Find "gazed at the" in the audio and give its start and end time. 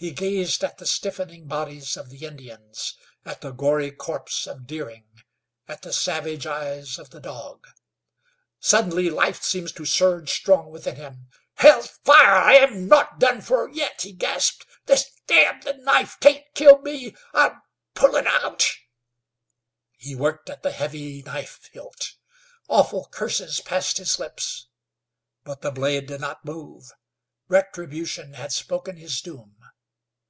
0.12-0.86